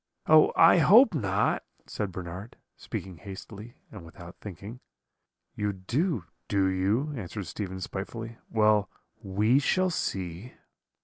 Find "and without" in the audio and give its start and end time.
3.91-4.39